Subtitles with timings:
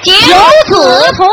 [0.00, 0.12] 九
[0.68, 1.24] 子图，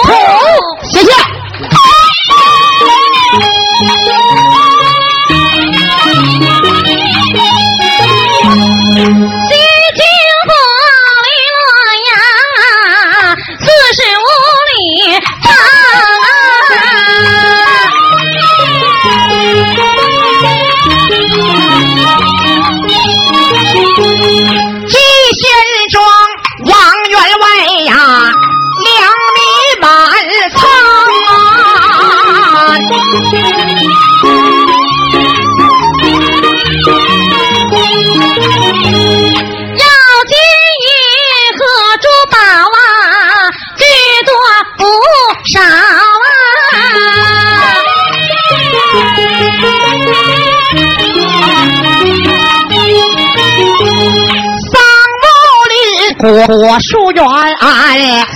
[56.19, 57.23] 果树园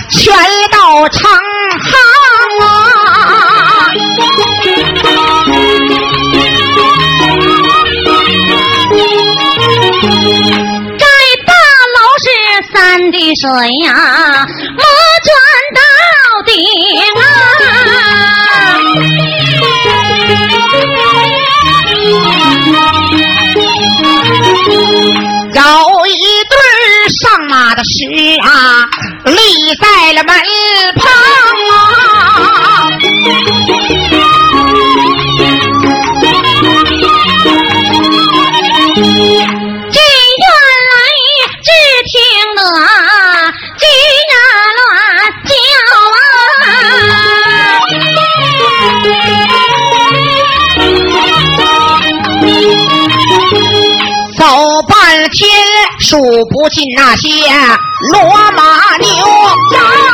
[0.09, 0.33] 全
[0.71, 1.29] 到成
[1.81, 1.91] 行
[2.61, 2.65] 啊！
[10.97, 11.05] 这
[11.45, 11.51] 大
[11.93, 12.25] 楼是
[12.73, 13.45] 三滴水
[13.85, 13.91] 呀，
[14.75, 14.81] 磨
[15.25, 15.35] 砖
[15.75, 15.81] 到
[16.45, 16.53] 顶
[17.19, 17.21] 啊！
[25.53, 25.61] 有
[27.73, 28.05] 上马的士
[28.41, 28.85] 啊，
[29.25, 30.35] 立在了门
[30.95, 31.07] 旁。
[56.13, 57.27] 数不尽那些
[58.13, 59.09] 骡马牛
[59.73, 60.12] 羊。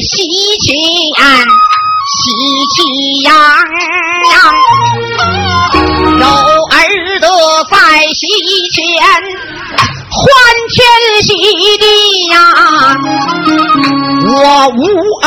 [0.00, 0.24] 喜
[0.62, 0.72] 庆，
[2.08, 2.24] 喜
[2.74, 2.76] 气
[3.24, 3.30] 洋
[4.30, 4.34] 洋；
[6.18, 6.24] 有
[6.70, 6.76] 儿
[7.20, 7.26] 的
[7.70, 7.76] 在
[8.14, 8.20] 席
[8.70, 8.78] 前，
[10.08, 10.18] 欢
[10.70, 10.76] 天
[11.22, 11.28] 喜
[11.78, 11.84] 地
[12.30, 12.34] 呀。
[14.34, 14.34] 我
[14.68, 14.80] 无
[15.20, 15.26] 儿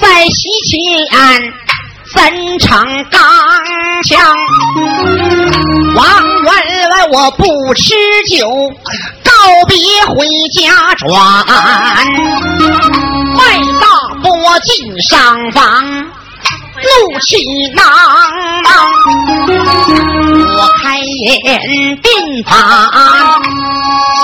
[0.00, 0.72] 在席前，
[2.14, 2.18] 怎
[2.60, 2.68] 成
[3.10, 3.18] 刚
[4.04, 4.10] 枪？
[5.96, 6.00] 王
[6.42, 6.48] 员
[6.90, 7.42] 外，我不
[7.74, 7.94] 吃
[8.30, 8.46] 酒。
[9.24, 9.30] 告
[9.66, 11.08] 别回家转，
[14.22, 14.30] 大步
[14.64, 17.38] 进上房，怒气
[17.74, 17.84] 囊
[18.62, 18.70] 囊。
[20.58, 21.60] 我开眼
[22.02, 22.12] 病
[22.44, 22.54] 房，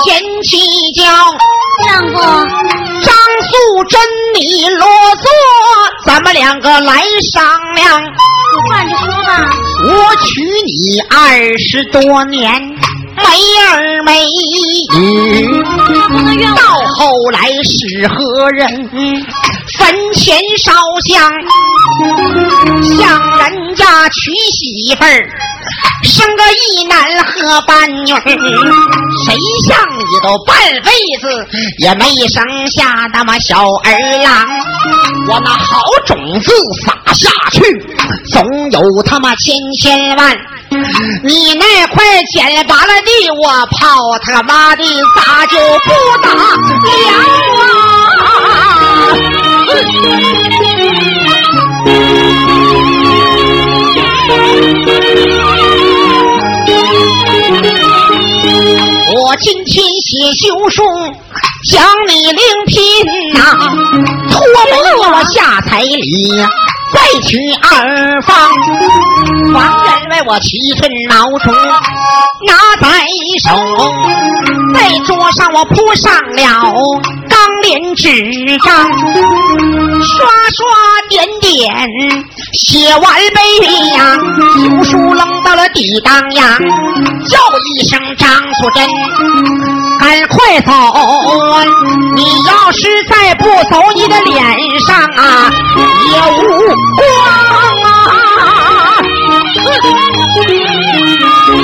[0.03, 0.59] 贤妻
[0.95, 1.03] 叫，
[1.83, 2.21] 相公
[3.01, 3.99] 张素贞，
[4.35, 5.25] 你落座，
[6.05, 7.03] 咱们两个来
[7.33, 7.43] 商
[7.73, 7.99] 量。
[7.99, 9.49] 有话就说吧。
[9.83, 12.77] 我娶你二十多年。
[13.17, 13.23] 没
[13.63, 14.11] 儿没
[14.93, 15.47] 女，
[16.55, 16.61] 到
[16.95, 18.91] 后来是何人？
[19.77, 20.71] 坟前烧
[21.05, 21.31] 香，
[22.97, 25.29] 向人家娶媳妇儿，
[26.03, 29.35] 生个一男和半女谁
[29.67, 31.47] 像你都半辈子
[31.79, 33.91] 也没生下那么小儿
[34.23, 34.47] 郎。
[35.29, 36.51] 我那好种子
[36.85, 37.61] 撒下去，
[38.31, 40.37] 总有他妈千千万。
[41.23, 44.83] 你那块捡拔了地，我跑他妈的
[45.15, 45.89] 咋就不
[46.21, 46.41] 打了
[48.29, 48.43] 啊？
[59.09, 60.83] 我今天写休书，
[61.71, 62.75] 想你领聘
[63.33, 63.39] 呐，
[64.29, 64.39] 托
[64.71, 65.03] 没我
[65.33, 65.97] 下彩礼。
[66.93, 68.35] 再取二房。
[69.53, 71.51] 方员外我七寸毛竹
[72.45, 72.87] 拿在
[73.43, 73.47] 手，
[74.73, 76.73] 在桌上我铺上了
[77.29, 78.67] 钢连纸张，
[80.03, 80.65] 刷刷
[81.09, 81.75] 点点
[82.53, 83.39] 写完碑
[83.95, 84.17] 呀，
[84.55, 85.25] 就书了
[85.77, 87.37] 李当阳，叫
[87.75, 88.83] 一声张素贞，
[89.99, 90.71] 赶快走！
[92.15, 94.35] 你要是再不走，你的脸
[94.87, 95.51] 上啊
[96.11, 96.49] 也无
[96.97, 97.05] 光
[97.83, 97.93] 啊！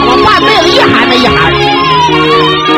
[0.05, 2.72] 我半辈子一喊没一喊。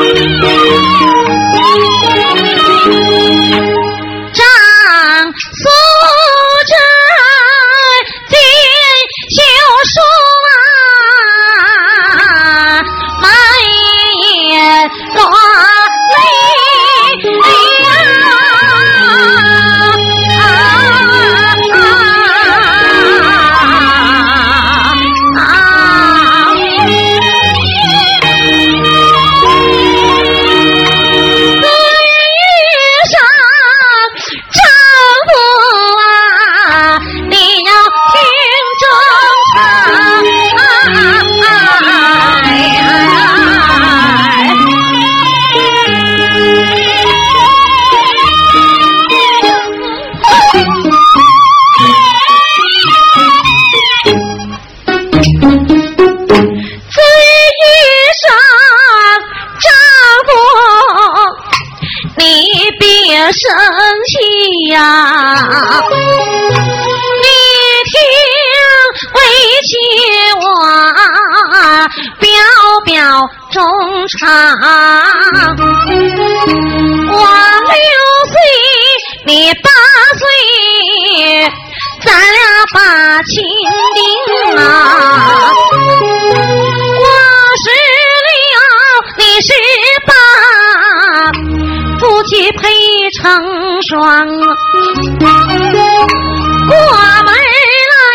[93.26, 93.34] 成
[93.82, 94.28] 双。
[96.68, 96.76] 过
[97.24, 98.06] 门来，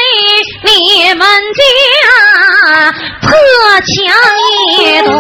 [0.63, 0.71] 你
[1.15, 1.21] 们
[1.59, 1.61] 家
[3.21, 3.29] 破
[3.81, 3.91] 墙
[4.79, 5.11] 一堵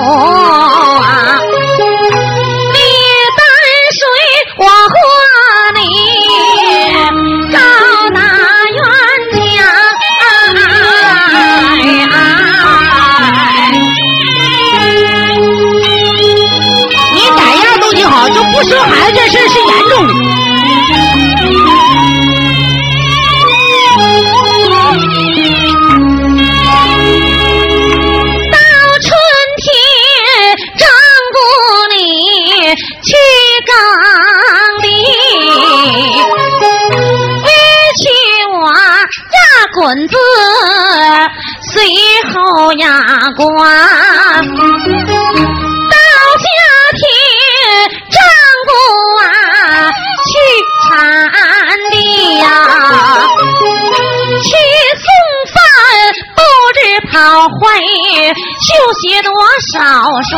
[19.31, 20.13] 事儿是严重的。
[28.51, 28.57] 到
[29.07, 29.09] 春
[29.63, 29.71] 天，
[30.77, 30.83] 张
[31.33, 31.39] 姑
[31.95, 31.97] 你
[33.05, 33.09] 去
[33.67, 33.73] 岗
[34.83, 34.85] 里，
[37.45, 37.49] 为
[37.97, 38.03] 妻
[38.53, 39.39] 我压
[39.75, 39.79] 滚
[40.09, 40.13] 子，
[41.73, 41.73] 随
[42.33, 42.35] 后
[42.73, 42.83] 压
[43.37, 43.70] 瓜。
[57.11, 57.81] 跑坏
[58.67, 58.69] 绣
[59.01, 59.33] 鞋多
[59.73, 59.79] 少
[60.31, 60.33] 双。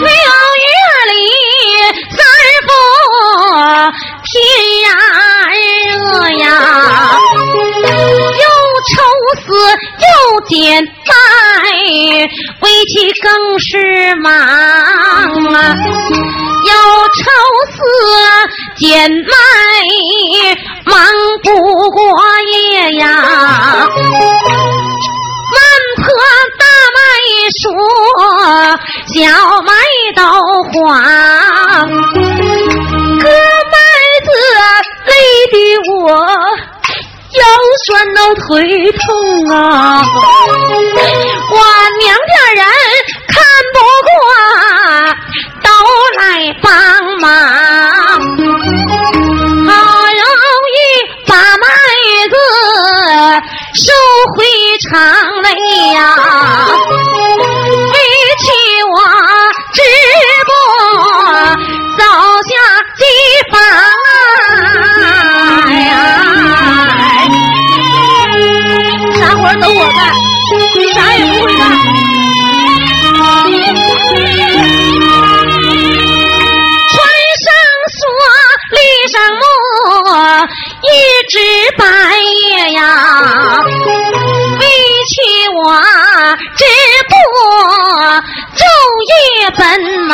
[0.00, 0.68] 六月
[1.10, 1.14] 里
[2.10, 2.18] 三
[2.66, 2.68] 伏
[4.24, 4.32] 天
[4.82, 4.86] 呀
[5.88, 5.92] 热
[6.38, 6.44] 呀，
[8.86, 8.92] 愁
[9.42, 9.46] 死
[10.04, 10.06] 又
[10.48, 11.12] 减麦，
[12.60, 15.56] 为妻更是忙啊。
[16.66, 16.72] 又
[17.16, 17.22] 愁
[17.72, 17.76] 死
[18.76, 19.32] 减麦，
[20.84, 20.94] 忙
[21.42, 21.46] 不
[21.90, 21.98] 过
[22.52, 23.04] 夜呀。
[25.54, 25.56] 满
[25.96, 26.04] 坡
[26.58, 26.62] 大
[26.94, 26.98] 麦
[27.60, 27.64] 熟，
[29.14, 29.14] 小
[29.62, 29.72] 麦
[30.16, 30.20] 都
[30.72, 30.72] 黄。
[33.20, 33.24] 割
[33.72, 33.76] 麦
[34.24, 34.26] 子
[35.06, 35.12] 累
[35.52, 35.54] 的
[35.90, 35.96] 我
[37.36, 37.42] 腰
[37.86, 38.42] 酸脑腿
[38.92, 39.04] 痛
[39.50, 39.54] 啊！
[41.50, 41.56] 我
[42.00, 42.62] 娘家人
[43.28, 43.34] 看
[43.74, 43.76] 不
[44.08, 44.22] 惯，
[45.62, 45.68] 都
[46.18, 46.22] 来
[46.62, 46.68] 帮
[47.20, 47.24] 忙。
[49.66, 49.72] 好
[50.06, 50.22] 容
[50.70, 50.76] 易
[51.26, 51.66] 把麦
[52.30, 52.34] 子
[53.74, 53.82] 收
[54.36, 54.38] 回
[54.88, 54.92] 场
[55.42, 55.46] 内
[55.92, 55.98] 呀，
[69.94, 69.98] 干，
[70.94, 71.60] 啥也不会干。
[76.90, 76.94] 穿
[77.44, 77.46] 上
[77.94, 78.02] 锁，
[78.74, 78.78] 立
[79.12, 79.42] 上木，
[80.82, 80.88] 一
[81.30, 81.32] 只
[81.78, 81.82] 白
[82.56, 82.82] 夜呀，
[84.60, 84.62] 为
[85.08, 85.12] 妻
[85.56, 85.58] 我
[86.56, 86.62] 直
[87.08, 87.12] 播
[88.54, 88.58] 昼
[89.10, 89.12] 夜
[89.50, 89.62] 奔
[90.06, 90.12] 忙，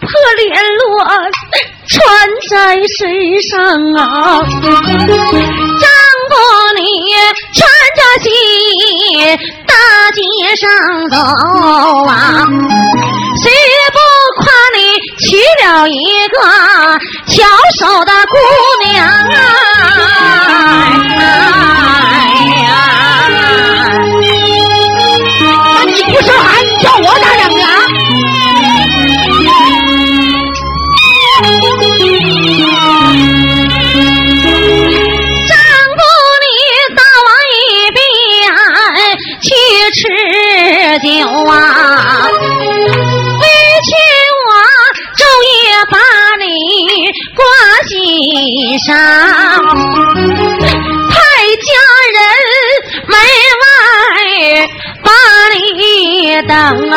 [0.00, 0.82] 破联络
[1.88, 1.94] 穿
[2.50, 2.52] 在
[2.98, 3.00] 身
[3.42, 3.52] 上
[3.96, 4.02] 啊，
[5.80, 5.84] 张
[6.28, 6.32] 伯
[6.76, 6.80] 你
[7.54, 7.58] 穿
[7.96, 8.26] 着戏
[9.66, 9.72] 大
[10.12, 10.20] 街
[10.56, 10.62] 上
[11.10, 11.16] 走
[12.06, 12.12] 啊，
[13.42, 13.44] 谁
[13.92, 13.98] 不
[14.42, 14.44] 夸
[14.76, 14.78] 你
[15.20, 15.24] 娶
[15.64, 15.98] 了一
[16.28, 16.36] 个
[17.28, 17.32] 巧
[17.78, 18.34] 手的姑
[18.90, 19.40] 娘啊？
[26.06, 27.42] 不是喊，你叫我咋整
[40.98, 41.08] 酒
[41.46, 42.28] 啊！
[42.30, 43.44] 委
[43.84, 43.90] 屈
[44.46, 44.50] 我
[45.16, 45.54] 昼夜
[45.90, 45.96] 把
[46.38, 46.42] 你
[47.34, 47.42] 挂
[47.88, 47.92] 心
[48.80, 48.88] 上，
[51.10, 51.14] 派
[51.62, 51.68] 家
[52.14, 52.16] 人
[53.08, 53.12] 门
[53.60, 53.62] 外。
[55.02, 55.10] 把
[55.52, 55.60] 你
[56.42, 56.50] 等
[56.90, 56.96] 啊，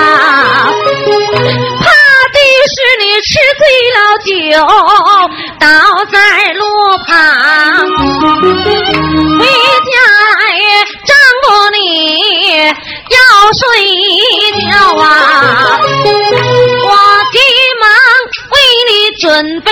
[1.81, 1.85] 怕
[2.33, 2.37] 的
[2.73, 3.27] 是你吃
[3.57, 3.61] 醉
[3.95, 4.29] 了酒
[5.59, 5.65] 倒
[6.11, 6.15] 在
[6.53, 6.61] 路
[7.05, 7.11] 旁，
[9.39, 9.41] 回
[9.83, 9.93] 家
[10.55, 10.61] 也
[11.05, 11.09] 丈
[11.43, 11.75] 夫你
[13.09, 13.17] 要
[13.53, 13.61] 睡
[14.69, 15.05] 觉啊，
[15.79, 16.91] 我
[17.31, 17.35] 急
[17.81, 17.85] 忙
[18.51, 18.55] 为
[18.89, 19.25] 你准
[19.61, 19.67] 备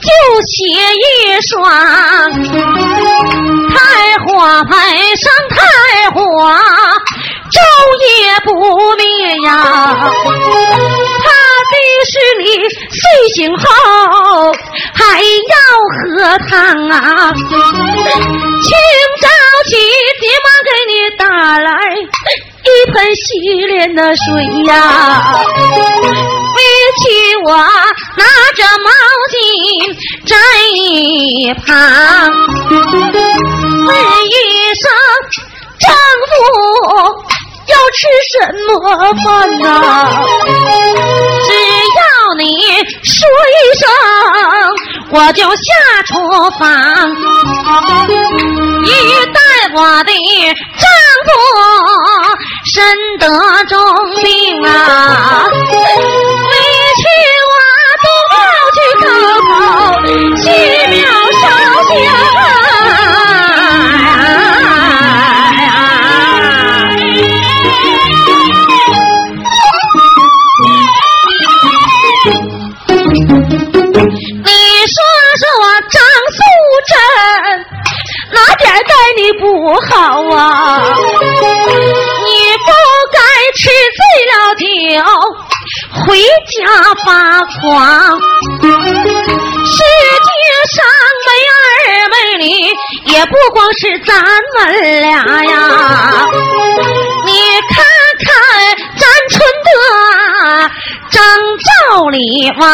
[0.00, 0.08] 就
[0.46, 0.50] 鞋
[0.94, 1.00] 一
[1.48, 1.52] 双，
[3.70, 3.74] 太
[4.24, 4.26] 火
[4.64, 4.70] 排
[5.16, 5.56] 上太
[6.10, 6.18] 火。
[7.52, 7.56] 昼
[8.00, 8.08] 夜
[8.44, 8.48] 不
[8.96, 9.02] 灭
[9.44, 9.52] 呀，
[12.04, 12.44] 是你
[12.90, 13.00] 睡
[13.34, 13.62] 醒后
[14.94, 15.56] 还要
[15.94, 16.56] 喝汤
[16.88, 17.32] 啊！
[17.32, 18.70] 清
[19.20, 19.26] 早
[19.68, 19.70] 起，
[20.20, 21.22] 急忙给你打
[21.58, 23.22] 来一盆洗
[23.66, 24.22] 脸的水
[24.64, 24.72] 呀。
[26.56, 26.58] 委
[27.02, 27.04] 屈
[27.44, 28.24] 我拿
[28.56, 28.90] 着毛
[29.30, 29.34] 巾
[30.26, 30.30] 在
[30.74, 31.70] 一旁，
[33.86, 33.90] 问
[34.26, 34.30] 一
[34.74, 34.84] 声
[35.80, 35.84] 丈
[36.28, 36.32] 夫。
[37.72, 38.00] 要吃
[38.32, 38.34] 什
[38.66, 38.70] 么
[39.24, 39.26] 饭
[39.60, 39.64] 呐？
[41.44, 41.48] 只
[41.98, 42.00] 要
[42.36, 42.42] 你
[43.02, 43.14] 说
[43.50, 43.84] 一声，
[45.10, 45.62] 我就下
[46.06, 46.12] 厨
[46.58, 46.60] 房。
[48.84, 48.86] 一
[49.32, 49.38] 旦
[49.74, 50.10] 我的
[50.78, 50.84] 丈
[51.26, 51.28] 夫
[52.66, 52.72] 身
[53.18, 53.24] 得
[53.68, 53.72] 重
[54.22, 54.24] 病
[54.64, 54.68] 啊，
[55.50, 55.50] 委
[57.00, 57.02] 屈
[87.04, 88.20] 发狂。
[89.64, 89.78] 世
[90.26, 90.30] 界
[90.74, 90.84] 上
[91.26, 91.58] 没儿
[92.10, 92.14] 没
[92.44, 92.46] 女，
[93.12, 94.10] 也不光是咱
[94.56, 94.60] 们
[95.00, 95.10] 俩
[95.44, 95.52] 呀。
[97.26, 97.30] 你
[97.68, 97.74] 看
[98.24, 98.26] 看
[98.98, 99.68] 咱村的
[101.10, 101.20] 张
[101.58, 102.18] 兆李
[102.58, 102.64] 王，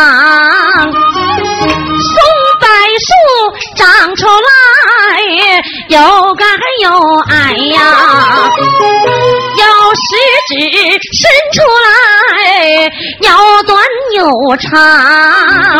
[2.00, 2.12] 松
[2.60, 2.66] 柏
[2.98, 3.08] 树
[3.76, 3.82] 长
[4.16, 4.38] 出来。
[5.88, 5.98] 又
[6.34, 6.44] 高
[6.82, 6.86] 又
[7.30, 7.32] 矮
[7.72, 7.78] 呀，
[9.56, 9.64] 有
[9.94, 10.06] 食
[10.48, 10.50] 指
[11.12, 11.20] 伸
[11.54, 11.88] 出来，
[13.20, 13.57] 又短
[14.18, 14.68] 有长。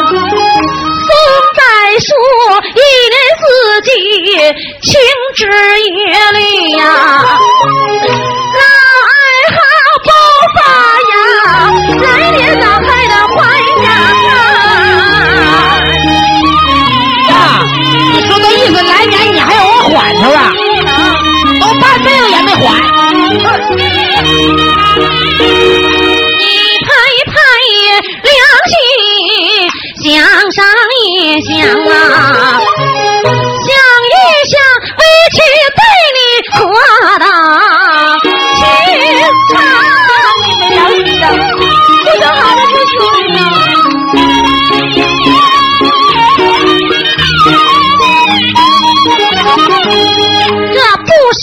[0.09, 1.13] 松
[1.57, 1.61] 柏
[1.99, 2.09] 树
[2.75, 2.81] 一
[3.11, 3.43] 年四
[3.83, 3.91] 季
[4.83, 4.89] 青
[5.35, 5.43] 枝
[5.91, 5.99] 叶
[6.33, 6.39] 绿
[6.79, 6.87] 呀，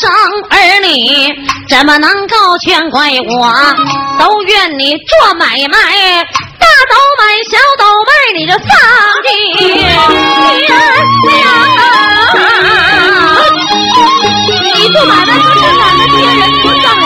[0.05, 0.13] 生
[0.51, 0.87] 儿女
[1.67, 3.51] 怎么能够全怪我？
[4.19, 6.23] 都怨你做买卖，
[6.59, 8.63] 大都买，小都卖，你这丧
[9.23, 9.65] 尽天
[11.25, 11.43] 良！
[14.75, 17.05] 你做买卖不是俺们别人不上了，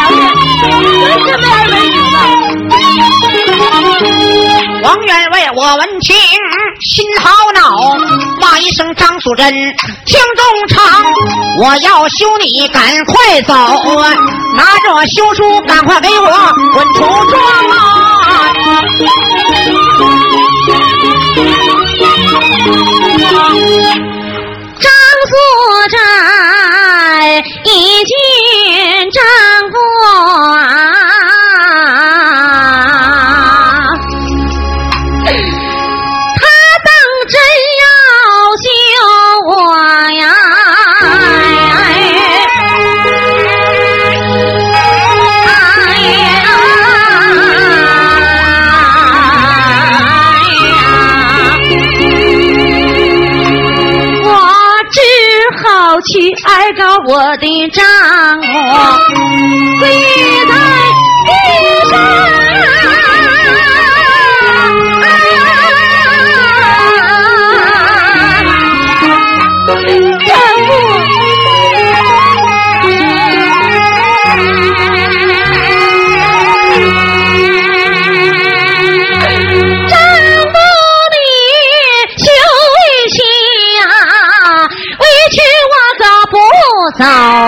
[4.84, 6.08] 王员外，我闻听
[6.82, 7.60] 心好恼，
[8.60, 9.50] 一声张素贞，
[10.06, 11.04] 听众长，
[11.60, 13.54] 我要修你，赶快走，
[14.56, 16.30] 拿着休书，赶快给我
[16.74, 17.00] 滚出
[17.30, 17.78] 庄啊！
[24.80, 24.92] 张
[25.30, 25.34] 素
[25.90, 25.98] 贞
[27.66, 28.14] 已经
[57.10, 57.84] 我的丈
[87.00, 87.39] 早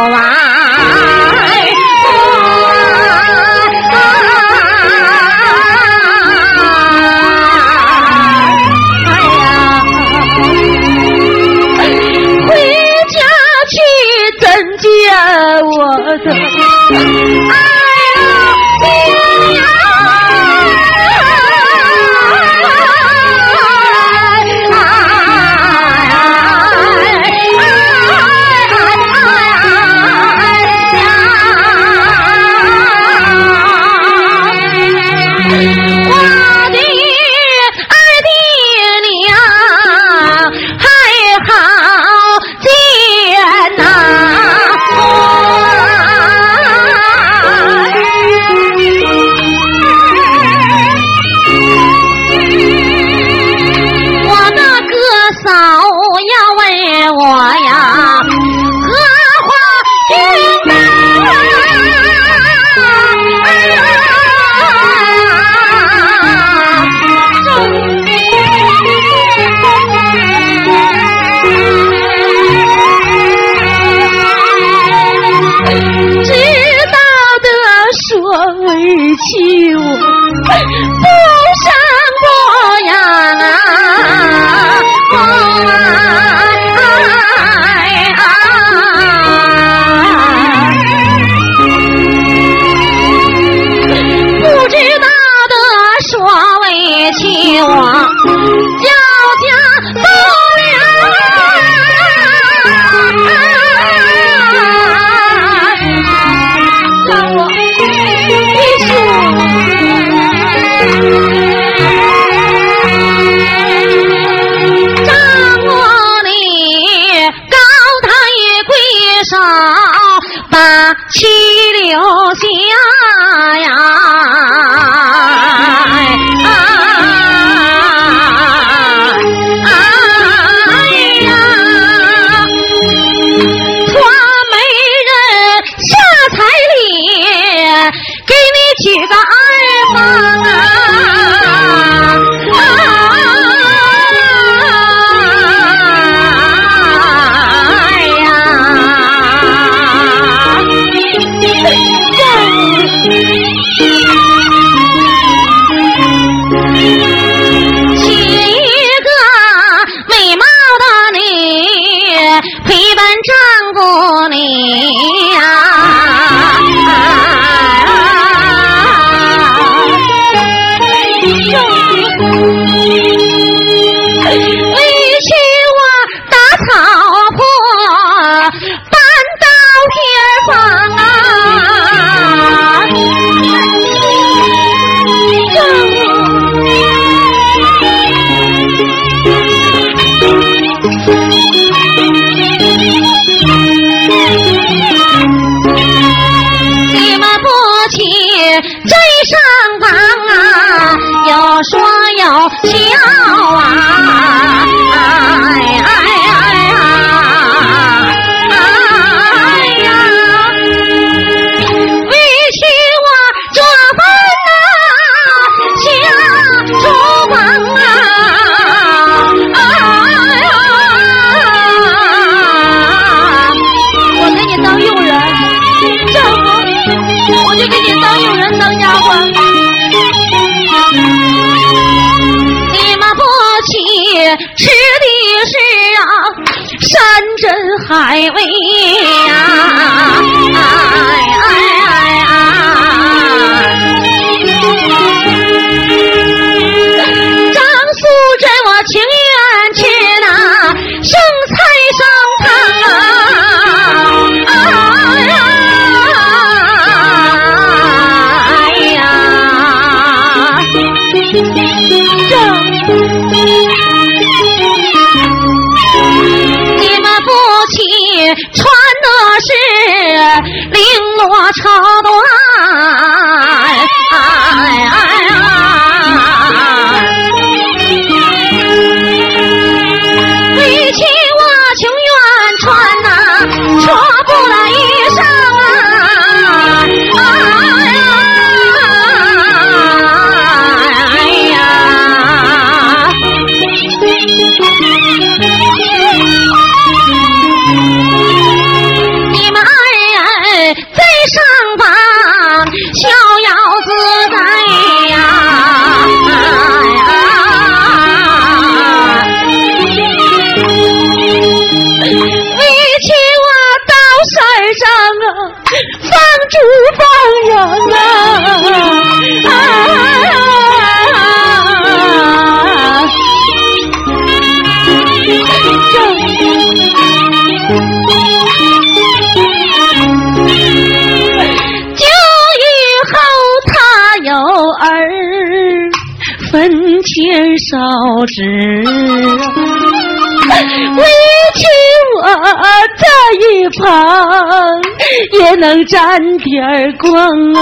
[345.62, 347.62] 能沾点光啊。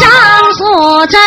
[0.00, 0.10] 张
[0.54, 1.20] 素贞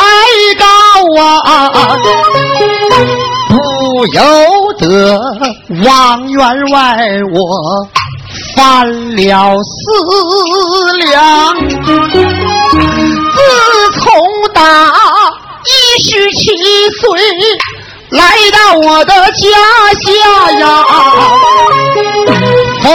[0.60, 0.64] 告
[1.20, 1.98] 啊，
[3.50, 4.22] 不由
[4.78, 5.20] 得
[5.84, 6.40] 王员
[6.72, 6.78] 外
[7.34, 7.38] 我
[8.56, 9.74] 犯了思
[10.98, 11.58] 量。
[13.36, 13.38] 自
[14.00, 14.04] 从
[14.54, 14.62] 打
[15.66, 15.70] 一
[16.04, 16.40] 十七
[17.02, 17.02] 岁
[18.12, 19.50] 来到我的家
[20.04, 20.08] 下
[20.60, 20.64] 呀，
[22.84, 22.88] 风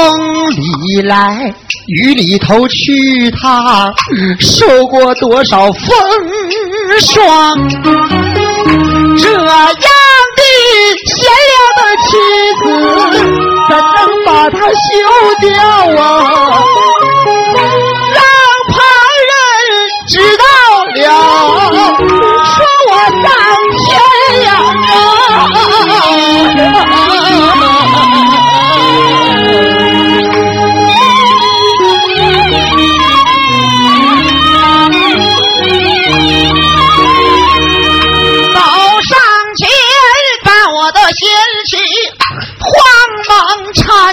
[0.89, 1.55] 以来。
[1.87, 3.93] 雨里头去，他
[4.41, 5.83] 受过多少风
[6.99, 7.59] 霜？
[9.19, 10.43] 这样的
[11.05, 11.13] 贤
[11.51, 12.09] 良的妻
[12.63, 12.65] 子，
[13.69, 13.87] 怎能
[14.25, 14.73] 把他休
[15.41, 15.47] 掉
[16.03, 16.05] 啊？
[18.15, 18.19] 让
[18.73, 18.75] 旁
[19.29, 19.33] 人
[20.09, 20.44] 知道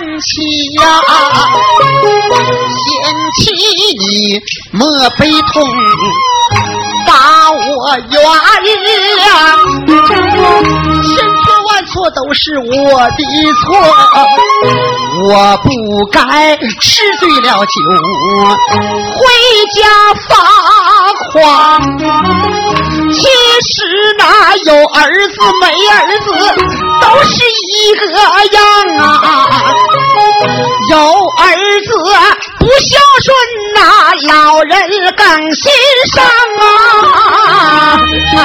[0.01, 0.41] 妻
[0.81, 0.81] 呀，
[2.77, 2.83] 贤
[3.37, 3.41] 妻
[3.99, 4.03] 你
[4.71, 5.53] 莫悲痛，
[7.05, 7.11] 把
[7.51, 7.61] 我
[7.97, 8.11] 原
[9.17, 9.21] 谅。
[11.91, 13.19] 错都是我的
[13.61, 13.77] 错，
[15.27, 15.69] 我不
[16.11, 17.73] 该吃醉了酒
[19.17, 19.19] 回
[19.75, 19.79] 家
[20.27, 20.31] 发
[21.31, 21.33] 狂。
[23.13, 23.69] 其实
[24.17, 24.23] 哪
[24.65, 26.25] 有儿子没儿子，
[27.01, 27.33] 都是
[27.75, 28.57] 一个样
[28.99, 29.03] 啊。
[30.89, 30.95] 有
[31.37, 31.45] 儿
[31.85, 31.89] 子
[32.59, 32.89] 不孝
[33.23, 33.27] 顺
[33.75, 33.79] 呐，
[34.29, 34.31] 老
[34.63, 34.73] 人
[35.15, 35.25] 更
[35.55, 35.63] 心
[36.13, 36.23] 伤
[36.59, 36.63] 啊！
[38.37, 38.39] 啊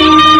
[0.00, 0.38] 啊。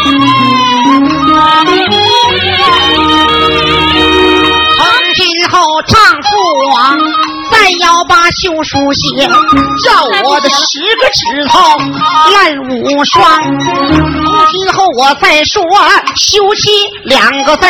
[7.79, 9.27] 再要把休书写，
[9.85, 11.59] 叫我的十个指头
[12.33, 13.41] 烂无双。
[14.51, 15.63] 今后我再说
[16.17, 16.71] 休妻
[17.05, 17.67] 两个字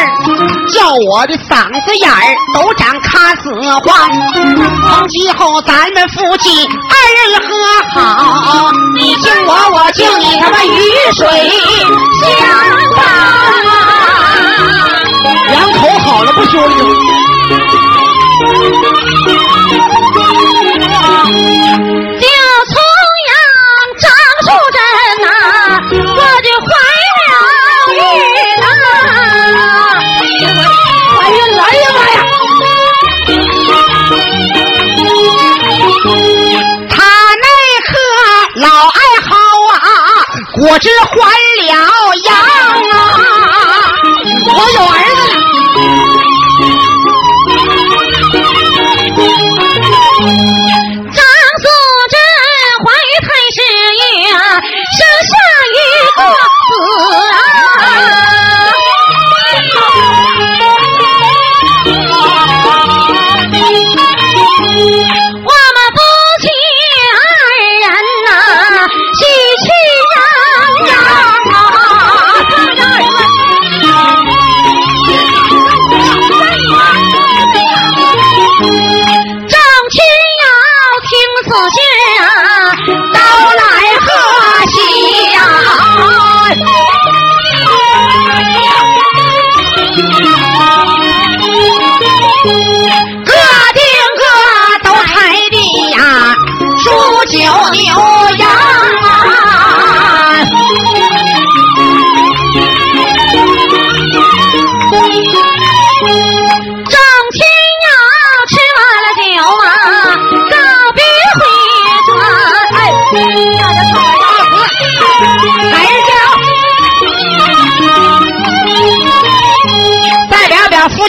[0.73, 2.23] 叫我的嗓子眼儿
[2.55, 4.11] 都长卡子黄。
[4.33, 10.71] 从今后咱们夫妻二人和好，你敬我，我敬你，他妈雨
[11.17, 11.29] 水
[12.21, 12.29] 相
[12.97, 13.05] 伴。
[15.51, 17.28] 两口好了不休了。
[40.61, 41.15] 我只还
[41.69, 42.68] 了羊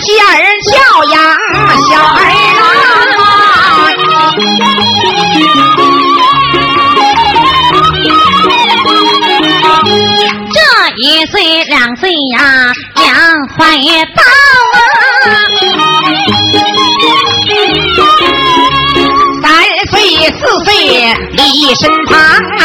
[0.01, 0.25] 妻儿
[0.71, 0.73] 教
[1.11, 1.15] 养
[1.89, 2.17] 小儿
[2.59, 2.61] 郎。
[10.51, 10.57] 这
[10.97, 12.37] 一岁两岁呀，
[12.95, 13.07] 娘
[13.57, 13.57] 怀
[14.15, 14.19] 抱
[14.73, 14.77] 啊。
[19.41, 19.43] 三
[19.91, 19.93] 岁
[20.39, 20.67] 四岁
[21.33, 21.39] 立
[21.75, 22.15] 身旁
[22.59, 22.61] 啊，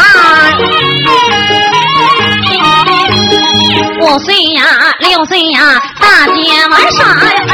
[4.01, 4.63] 五岁呀，
[5.01, 7.53] 六岁呀，大姐玩耍，儿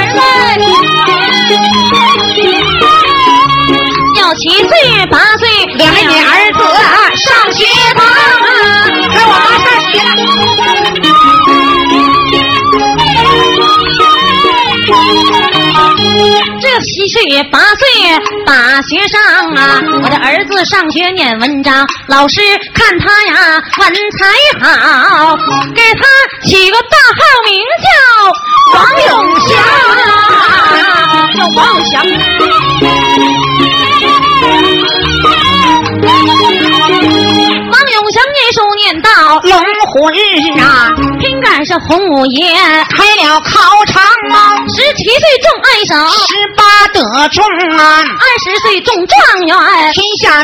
[0.58, 0.60] 们。
[4.16, 4.70] 要七岁
[5.10, 6.58] 八岁，两个女儿子
[7.16, 8.04] 上学堂
[16.78, 17.86] 七岁八岁
[18.46, 19.20] 把学上
[19.54, 22.40] 啊，我的儿子上学念文章，老师
[22.72, 24.26] 看他呀文采
[24.60, 25.36] 好，
[25.74, 26.02] 给他
[26.48, 27.52] 起个大号名
[27.82, 27.88] 叫
[28.74, 28.78] 王
[29.08, 29.48] 永祥。
[31.36, 31.92] 叫王永祥。
[37.70, 39.54] 王永祥念书念到龙
[39.86, 40.18] 虎日
[40.60, 42.52] 啊，偏赶上洪五爷，
[42.90, 44.02] 开了考场
[44.32, 45.94] 啊，十七岁中爱手，
[46.26, 47.44] 十八得中
[47.78, 49.56] 啊，二十岁中状元。
[49.92, 50.42] 天下。